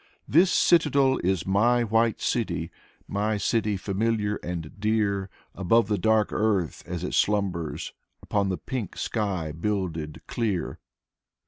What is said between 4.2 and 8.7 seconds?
and dear, Above the dark earth as it slumbers, Upon the